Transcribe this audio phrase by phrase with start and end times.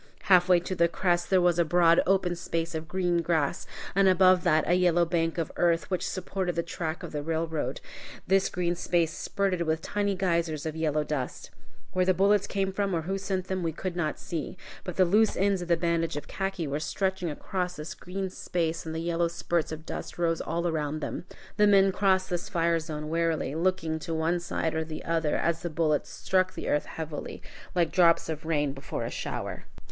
[0.23, 4.43] Halfway to the crest there was a broad open space of green grass, and above
[4.43, 7.81] that a yellow bank of earth, which supported the track of the railroad.
[8.25, 11.51] This green space spurted with tiny geysers of yellow dust.
[11.93, 14.57] Where the bullets came from or who sent them we could not see.
[14.83, 18.87] But the loose ends of the bandage of khaki were stretching across this green space
[18.87, 21.25] and the yellow spurts of dust rose all around them.
[21.57, 25.61] The men crossed this fire zone warily, looking to one side or the other, as
[25.61, 27.43] the bullets struck the earth heavily,
[27.75, 29.65] like drops of rain before a shower.